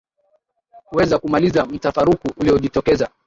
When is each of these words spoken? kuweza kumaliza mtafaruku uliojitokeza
kuweza 0.85 1.19
kumaliza 1.19 1.65
mtafaruku 1.65 2.27
uliojitokeza 2.37 3.09